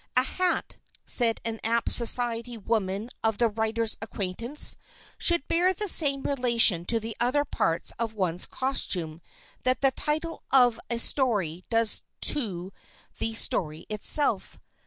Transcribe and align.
"A 0.17 0.23
hat," 0.23 0.77
said 1.05 1.39
an 1.45 1.59
apt 1.63 1.91
society 1.91 2.57
woman 2.57 3.09
of 3.23 3.37
the 3.37 3.47
writer's 3.47 3.99
acquaintance, 4.01 4.75
"should 5.19 5.47
bear 5.47 5.75
the 5.75 5.87
same 5.87 6.23
relation 6.23 6.85
to 6.85 7.13
other 7.19 7.45
parts 7.45 7.93
of 7.99 8.15
one's 8.15 8.47
costume 8.47 9.21
that 9.61 9.81
the 9.81 9.91
title 9.91 10.41
of 10.51 10.79
a 10.89 10.97
story 10.97 11.63
does 11.69 12.01
to 12.33 12.73
the 13.19 13.35
story 13.35 13.85
itself. 13.91 14.57